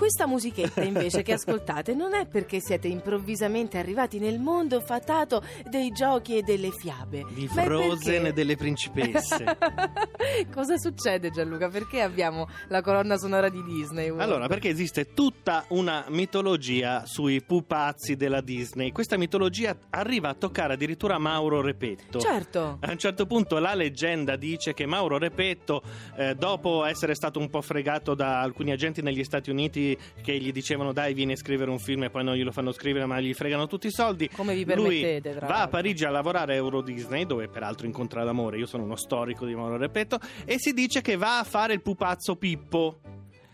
Questa 0.00 0.26
musichetta 0.26 0.80
invece 0.82 1.20
che 1.20 1.34
ascoltate 1.34 1.92
non 1.92 2.14
è 2.14 2.26
perché 2.26 2.58
siete 2.58 2.88
improvvisamente 2.88 3.76
arrivati 3.76 4.18
nel 4.18 4.38
mondo 4.38 4.80
fatato 4.80 5.44
dei 5.68 5.90
giochi 5.90 6.38
e 6.38 6.42
delle 6.42 6.70
fiabe. 6.70 7.26
Di 7.34 7.46
Frozen 7.46 8.24
e 8.24 8.32
delle 8.32 8.56
principesse. 8.56 9.44
Cosa 10.50 10.78
succede 10.78 11.30
Gianluca? 11.30 11.68
Perché 11.68 12.00
abbiamo 12.00 12.48
la 12.68 12.80
colonna 12.80 13.18
sonora 13.18 13.50
di 13.50 13.62
Disney? 13.62 14.08
World? 14.08 14.22
Allora, 14.22 14.46
perché 14.48 14.70
esiste 14.70 15.12
tutta 15.12 15.66
una 15.68 16.06
mitologia 16.08 17.04
sui 17.04 17.42
pupazzi 17.42 18.16
della 18.16 18.40
Disney. 18.40 18.92
Questa 18.92 19.18
mitologia 19.18 19.76
arriva 19.90 20.30
a 20.30 20.34
toccare 20.34 20.72
addirittura 20.72 21.18
Mauro 21.18 21.60
Repetto. 21.60 22.20
Certo. 22.20 22.78
A 22.80 22.90
un 22.90 22.98
certo 22.98 23.26
punto 23.26 23.58
la 23.58 23.74
leggenda 23.74 24.36
dice 24.36 24.72
che 24.72 24.86
Mauro 24.86 25.18
Repetto, 25.18 25.82
eh, 26.16 26.34
dopo 26.34 26.86
essere 26.86 27.14
stato 27.14 27.38
un 27.38 27.50
po' 27.50 27.60
fregato 27.60 28.14
da 28.14 28.40
alcuni 28.40 28.72
agenti 28.72 29.02
negli 29.02 29.24
Stati 29.24 29.50
Uniti 29.50 29.88
che 30.22 30.38
gli 30.38 30.52
dicevano 30.52 30.92
dai 30.92 31.14
vieni 31.14 31.32
a 31.32 31.36
scrivere 31.36 31.70
un 31.70 31.78
film 31.78 32.04
e 32.04 32.10
poi 32.10 32.24
non 32.24 32.34
glielo 32.34 32.52
fanno 32.52 32.72
scrivere 32.72 33.06
ma 33.06 33.20
gli 33.20 33.34
fregano 33.34 33.66
tutti 33.66 33.86
i 33.86 33.92
soldi, 33.92 34.28
Come 34.28 34.54
vi 34.54 34.64
lui 34.74 35.00
permettete, 35.00 35.36
tra 35.36 35.46
va 35.46 35.62
a. 35.62 35.68
Parigi 35.68 36.04
a 36.04 36.10
lavorare 36.10 36.52
a 36.52 36.56
Euro 36.56 36.82
Disney 36.82 37.26
dove 37.26 37.48
peraltro 37.48 37.86
incontra 37.86 38.22
l'amore, 38.22 38.58
io 38.58 38.66
sono 38.66 38.84
uno 38.84 38.96
storico 38.96 39.46
di 39.46 39.54
Mauro 39.54 39.76
Repetto 39.76 40.18
e 40.44 40.56
si 40.58 40.72
dice 40.72 41.00
che 41.00 41.16
va 41.16 41.38
a 41.38 41.44
fare 41.44 41.72
il 41.72 41.82
pupazzo 41.82 42.36
Pippo. 42.36 43.00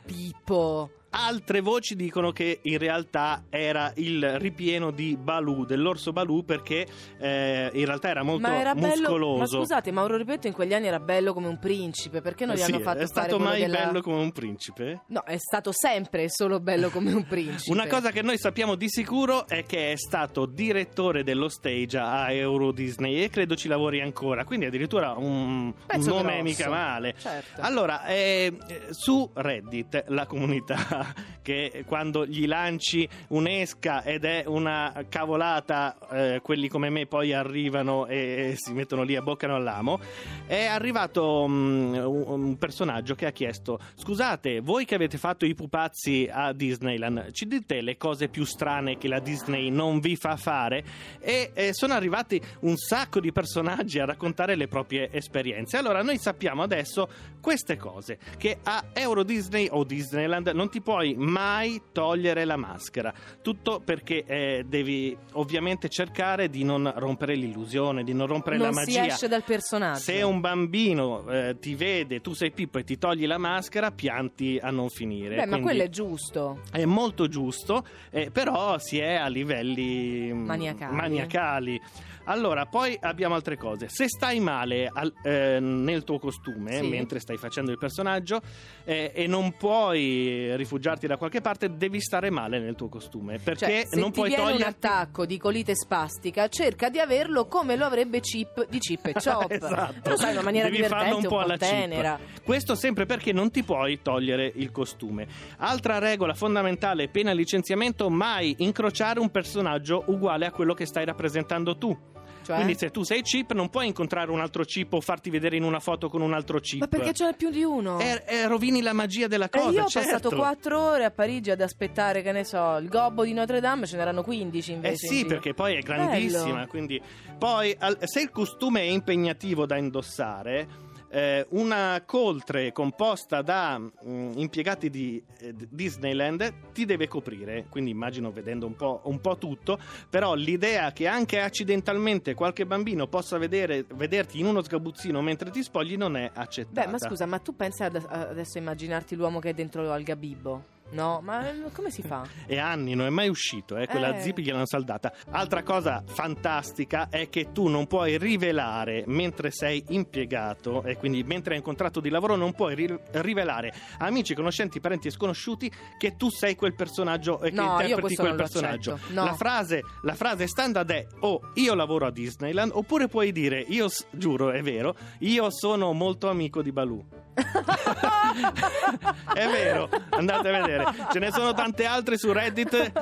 Pippo. 0.05 0.91
Altre 1.19 1.61
voci 1.61 1.95
dicono 1.97 2.31
che 2.33 2.61
in 2.63 2.79
realtà 2.79 3.45
era 3.49 3.91
il 3.97 4.39
ripieno 4.39 4.91
di 4.91 5.17
Balù, 5.17 5.65
dell'orso 5.65 6.13
Balù, 6.13 6.45
perché 6.45 6.87
eh, 7.19 7.71
in 7.73 7.85
realtà 7.87 8.09
era 8.09 8.23
molto 8.23 8.47
ma 8.47 8.59
era 8.59 8.75
bello. 8.75 8.87
muscoloso. 9.09 9.39
Ma 9.39 9.47
scusate, 9.47 9.91
Mauro 9.93 10.17
Repetto 10.17 10.47
in 10.47 10.53
quegli 10.53 10.75
anni 10.75 10.87
era 10.87 11.01
bello 11.01 11.33
come 11.33 11.49
un 11.49 11.59
principe. 11.59 12.21
Perché 12.21 12.45
non 12.47 12.55
gli 12.55 12.59
Sì, 12.59 12.71
hanno 12.73 12.81
fatto 12.81 12.99
è 12.99 13.07
stato 13.07 13.39
mai 13.39 13.61
della- 13.63 13.87
bello 13.87 14.03
come 14.03 14.19
un 14.21 14.33
principe? 14.33 15.03
No, 15.09 15.23
è 15.25 15.37
stato 15.39 15.73
sempre 15.73 16.29
solo 16.29 16.61
bello 16.61 16.91
come 16.91 17.13
un 17.13 17.27
principe. 17.27 17.73
Una 17.73 17.87
cosa 17.87 18.11
che 18.11 18.23
noi 18.23 18.39
sappiamo 18.39 18.75
di 18.75 18.89
sicuro 18.89 19.47
è 19.49 19.65
che 19.65 19.93
è 19.93 19.97
stato 19.97 20.47
direttore 20.47 21.25
dello 21.25 21.49
stage 21.49 21.99
a 21.99 22.31
Euro 22.33 22.73
Disney 22.73 23.23
e 23.23 23.31
credo 23.31 23.57
ci 23.57 23.69
lavori 23.69 24.01
ancora, 24.01 24.45
quindi 24.45 24.67
addirittura 24.67 25.13
un, 25.17 25.67
un 25.67 25.75
nome 26.05 26.23
grosso. 26.23 26.43
mica 26.43 26.69
male. 26.69 27.15
Certo. 27.19 27.61
Allora, 27.63 28.05
eh, 28.07 28.57
su 28.91 29.29
Reddit, 29.35 30.05
la 30.09 30.27
comunità 30.27 31.06
che 31.43 31.85
quando 31.87 32.27
gli 32.27 32.47
lanci 32.47 33.09
un'esca 33.29 34.03
ed 34.03 34.25
è 34.25 34.45
una 34.47 35.05
cavolata, 35.09 35.97
eh, 36.11 36.41
quelli 36.43 36.69
come 36.69 36.91
me 36.91 37.07
poi 37.07 37.33
arrivano 37.33 38.07
e, 38.07 38.51
e 38.51 38.55
si 38.57 38.73
mettono 38.73 39.03
lì 39.03 39.17
a 39.17 39.23
boccano 39.23 39.55
all'amo, 39.55 40.01
è 40.47 40.65
arrivato 40.65 41.47
mm, 41.49 41.95
un, 41.95 42.57
personaggio 42.59 43.15
che 43.15 43.27
ha 43.27 43.31
chiesto 43.31 43.79
scusate, 43.95 44.61
voi 44.61 44.85
che 44.85 44.95
avete 44.95 45.19
fatto 45.19 45.45
i 45.45 45.55
pupazzi 45.55 46.29
a 46.31 46.53
Disneyland, 46.53 47.33
ci 47.33 47.47
dite 47.47 47.81
le 47.81 47.97
cose 47.97 48.29
più 48.29 48.45
strane 48.45 48.97
che 48.97 49.09
la 49.09 49.21
Disney 49.21 49.71
non 49.71 50.01
vi 50.01 50.17
fa 50.17 50.37
fare? 50.37 50.85
E 51.21 51.51
eh, 51.55 51.73
sono 51.73 51.95
arrivati 51.95 52.41
un 52.61 52.77
sacco 52.77 53.21
di 53.21 53.33
personaggi 53.33 53.99
a 53.99 54.05
raccontare 54.05 54.55
le 54.55 54.69
proprie 54.69 55.11
esperienze. 55.13 55.77
Allora 55.77 56.03
noi 56.03 56.19
sappiamo 56.19 56.63
adesso 56.63 57.09
queste 57.41 57.77
cose, 57.77 58.19
che 58.37 58.59
a 58.63 58.87
Euro 58.93 59.23
Disney 59.23 59.69
o 59.71 59.85
Disneyland 59.85 60.49
non 60.49 60.69
ti 60.69 60.81
puoi 60.97 61.15
mai 61.15 61.83
togliere 61.93 62.47
la 62.47 62.57
maschera, 62.57 63.13
tutto 63.43 63.81
perché 63.85 64.25
eh, 64.25 64.65
devi 64.67 65.15
ovviamente 65.33 65.91
cercare 65.91 66.49
di 66.49 66.65
non 66.65 66.91
rompere 66.97 67.35
l'illusione, 67.35 68.03
di 68.03 68.15
non 68.15 68.27
rompere 68.27 68.57
non 68.57 68.69
la 68.69 68.81
si 68.83 68.97
magia. 68.97 69.07
esce 69.13 69.29
dal 69.29 69.43
personaggio. 69.45 70.01
Se 70.01 70.23
un 70.23 70.41
bambino 70.41 71.29
eh, 71.29 71.59
ti 71.61 71.75
vede, 71.75 72.23
tu 72.23 72.33
sei 72.33 72.51
Pippo 72.51 72.79
e 72.79 72.85
ti 72.85 72.97
togli 72.97 73.27
la 73.27 73.37
maschera, 73.37 73.91
pianti 73.91 74.59
a 74.61 74.71
non 74.71 74.89
finire. 74.89 75.37
Beh, 75.37 75.47
ma 75.47 75.61
quello 75.61 75.83
è 75.83 75.91
giusto. 75.91 76.63
è 76.73 76.85
molto 76.87 77.29
giusto, 77.29 77.85
eh, 78.11 78.31
però 78.31 78.79
si 78.79 78.99
è 78.99 79.17
a 79.17 79.27
livelli 79.29 80.33
mm, 80.33 80.45
Maniacali. 80.47 80.95
maniacali. 80.95 81.81
Allora, 82.29 82.67
poi 82.67 82.97
abbiamo 83.01 83.37
altre 83.37 83.57
cose. 83.57 83.89
Se 83.89 84.09
stai 84.09 84.41
male 84.41 84.91
al- 84.93 85.13
eh, 85.23 85.61
nel 85.61 86.03
tuo 86.03 86.19
costume, 86.19 86.81
Sì. 86.81 86.89
mentre 86.89 87.21
stai 87.21 87.37
facendo 87.37 87.71
il 87.71 87.79
personaggio, 87.79 88.41
eh, 88.85 89.13
e 89.15 89.29
non 89.29 89.53
puoi 89.57 90.57
rifugiarti 90.57 90.85
da 91.07 91.17
qualche 91.17 91.41
parte, 91.41 91.77
devi 91.77 92.01
stare 92.01 92.31
male 92.31 92.59
nel 92.61 92.75
tuo 92.75 92.89
costume. 92.89 93.39
Perché 93.39 93.87
Cioè, 93.91 93.99
non 94.01 94.11
puoi 94.13 94.29
viene 94.29 94.53
un 94.53 94.63
attacco 94.63 95.27
di 95.27 95.39
colite 95.39 95.75
spastica, 95.75 96.49
cerca 96.49 96.89
di 96.89 96.99
averlo 97.01 97.47
come 97.47 97.77
lo 97.77 97.85
avrebbe 97.85 98.21
Chip 98.21 98.67
di 98.69 98.79
Chip 98.79 99.07
e 99.07 99.13
Chop. 99.23 99.51
esatto. 99.51 100.11
Lo 100.11 100.17
sai, 100.17 100.29
in 100.31 100.35
una 100.37 100.43
maniera 100.45 100.67
Devi 100.69 100.77
divertente, 100.83 101.05
farlo 101.11 101.19
un 101.21 101.29
po' 101.29 101.39
alla 101.41 101.57
chip. 101.57 101.69
tenera. 101.69 102.19
Questo 102.45 102.75
sempre 102.75 103.07
perché 103.07 103.33
non 103.33 103.51
ti 103.51 103.63
puoi 103.65 104.01
togliere 104.03 104.51
il 104.55 104.71
costume. 104.71 105.27
Altra 105.59 105.99
regola 105.99 106.35
fondamentale, 106.35 107.09
pena 107.09 107.33
licenziamento, 107.33 108.09
mai 108.11 108.55
incrociare 108.59 109.19
un 109.21 109.31
personaggio 109.31 110.05
uguale 110.07 110.47
a 110.47 110.51
quello 110.53 110.75
che 110.75 110.87
stai 110.87 111.05
rappresentando 111.05 111.77
tu. 111.77 112.15
Cioè? 112.47 112.55
Quindi 112.55 112.77
se 112.77 112.91
tu 112.93 113.03
sei 113.03 113.23
chip 113.23 113.53
non 113.55 113.69
puoi 113.71 113.89
incontrare 113.89 114.31
un 114.31 114.39
altro 114.39 114.63
chip 114.63 114.93
o 114.93 115.01
farti 115.01 115.31
vedere 115.31 115.57
in 115.57 115.65
una 115.65 115.81
foto 115.81 116.09
con 116.09 116.21
un 116.23 116.33
altro 116.33 116.61
chip. 116.61 116.79
Ma 116.81 116.87
perché 116.87 117.13
ce 117.13 117.25
n'è 117.25 117.35
più 117.35 117.51
di 117.51 117.65
uno? 117.65 117.99
Eh, 117.99 118.23
eh, 118.25 118.47
rovini 118.47 118.83
la 118.83 118.93
magia 118.93 119.27
della 119.27 119.47
E 119.47 119.51
cosa. 119.51 119.71
io 119.71 119.83
ho 119.83 119.89
certo. 119.89 120.09
passato 120.11 120.37
quattro 120.37 120.81
ore 120.81 121.05
a 121.05 121.11
Parigi 121.11 121.51
ad 121.51 121.61
aspettare, 121.61 122.23
che 122.23 122.31
ne 122.31 122.45
so, 122.45 122.77
il 122.77 122.89
gobbo 122.89 123.25
di 123.25 123.33
Notre 123.33 123.59
Dame, 123.61 123.87
ce 123.87 123.97
n'erano 123.97 124.23
15 124.23 124.73
invece. 124.73 124.89
Eh 124.89 124.93
in 124.93 124.97
sì, 124.99 125.17
giro. 125.17 125.29
perché 125.29 125.55
poi 125.55 125.75
è 125.75 125.81
grandissima. 125.81 126.55
Bello. 126.55 126.67
Quindi, 126.69 127.03
poi, 127.37 127.75
al- 127.77 127.99
se 128.05 128.21
il 128.21 128.31
costume 128.31 128.81
è 128.83 128.85
impegnativo 128.85 129.67
da 129.67 129.77
indossare, 129.77 130.69
eh, 131.17 131.47
una 131.51 132.03
coltre 132.05 132.73
composta 132.73 133.41
da 133.41 133.79
mm, 133.79 134.33
impiegati 134.37 134.91
di 134.91 135.23
eh, 135.39 135.55
Disneyland 135.71 136.73
ti 136.75 136.85
deve 136.85 137.09
coprire. 137.09 137.65
Quindi 137.71 137.91
immagino 137.91 138.31
vedendo 138.31 138.67
un 138.67 138.77
po', 138.77 139.01
un 139.05 139.19
po' 139.23 139.39
tutto. 139.39 139.79
Però 140.11 140.35
l'idea 140.35 140.93
che 140.93 141.07
anche 141.07 141.41
accidentalmente 141.41 142.35
qualche 142.35 142.67
bambino 142.67 143.07
possa 143.07 143.39
vedere, 143.39 143.87
vederti 143.95 144.41
in 144.41 144.45
uno 144.45 144.63
sgabuzzino 144.63 145.23
mentre 145.23 145.51
ti 145.51 145.63
spogli 145.63 145.97
non 145.97 146.19
è 146.19 146.31
accettata. 146.35 146.85
Beh, 146.85 146.91
ma 146.91 146.99
scusa, 146.99 147.25
ma 147.25 147.39
tu 147.39 147.57
pensi 147.57 147.83
ad- 147.83 148.07
adesso 148.07 148.59
a 148.59 148.61
immaginarti 148.61 149.17
l'uomo 149.17 149.39
che 149.39 149.51
è 149.51 149.55
dentro 149.55 149.91
al 149.91 150.03
gabibbo? 150.03 150.76
No, 150.91 151.21
ma 151.23 151.45
come 151.73 151.91
si 151.91 152.03
fa? 152.03 152.25
È 152.47 152.57
anni, 152.59 152.95
non 152.95 153.07
è 153.07 153.11
mai 153.11 153.29
uscito, 153.29 153.77
eh, 153.77 153.87
quella 153.87 154.17
Eh. 154.17 154.21
zip 154.23 154.39
gliel'hanno 154.39 154.67
saldata. 154.67 155.13
Altra 155.31 155.63
cosa 155.63 156.03
fantastica 156.07 157.09
è 157.11 157.29
che 157.29 157.53
tu 157.53 157.67
non 157.69 157.87
puoi 157.87 158.19
rivelare 158.19 159.03
mentre 159.07 159.51
sei 159.51 159.83
impiegato 159.89 160.83
e 160.85 160.97
quindi 160.97 161.23
mentre 161.25 161.53
hai 161.53 161.59
un 161.59 161.65
contratto 161.65 162.01
di 162.01 162.09
lavoro 162.09 162.37
non 162.37 162.53
puoi 162.53 162.75
ri- 162.75 162.99
rivelare 163.13 163.73
a 163.99 164.07
amici, 164.07 164.35
conoscenti, 164.35 164.81
parenti 164.81 165.09
e 165.09 165.11
sconosciuti 165.11 165.71
che 165.99 166.17
tu 166.17 166.31
sei 166.31 166.55
quel 166.55 166.75
personaggio 166.75 167.41
e 167.43 167.51
che 167.51 167.57
No, 167.57 167.63
io 167.81 167.89
interpreti 167.89 168.17
quel 168.17 168.35
personaggio. 168.37 168.99
No. 169.09 169.25
La, 169.25 169.35
frase, 169.35 169.83
la 170.03 170.15
frase 170.15 170.47
standard 170.47 170.91
è 170.91 171.07
o 171.21 171.41
io 171.55 171.75
lavoro 171.75 172.07
a 172.07 172.11
Disneyland 172.11 172.71
oppure 172.75 173.09
puoi 173.09 173.33
dire 173.33 173.61
io 173.61 173.89
giuro, 174.11 174.51
è 174.51 174.63
vero, 174.63 174.95
io 175.21 175.51
sono 175.51 175.93
molto 175.93 176.29
amico 176.29 176.63
di 176.63 176.71
Baloo. 176.73 177.16
È 179.35 179.47
vero, 179.47 179.89
andate 180.11 180.49
a 180.49 180.61
vedere. 180.61 180.85
Ce 181.13 181.19
ne 181.19 181.31
sono 181.31 181.53
tante 181.53 181.85
altre 181.85 182.17
su 182.17 182.33
Reddit. 182.33 182.93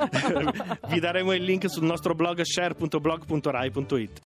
Vi 0.87 0.99
daremo 0.99 1.33
il 1.33 1.43
link 1.43 1.69
sul 1.69 1.85
nostro 1.85 2.13
blog 2.13 2.41
share.blog.rai.it. 2.41 4.21